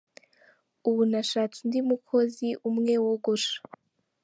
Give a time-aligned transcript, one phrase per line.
[0.87, 3.57] Ubu nashatse undi mukozi umwe wogosha.